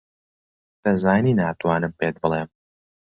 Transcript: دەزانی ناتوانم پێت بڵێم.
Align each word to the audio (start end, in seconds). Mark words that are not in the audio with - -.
دەزانی 0.83 1.37
ناتوانم 1.39 1.91
پێت 1.99 2.15
بڵێم. 2.21 2.49